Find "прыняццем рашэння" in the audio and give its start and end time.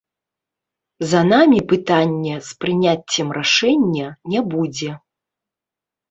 2.65-4.07